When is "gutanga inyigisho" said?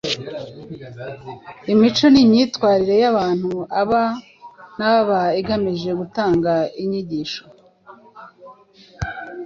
5.99-7.43